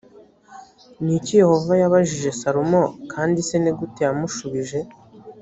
[1.03, 4.79] ni iki yehova yabajije salomo kandi se ni gute yamushubije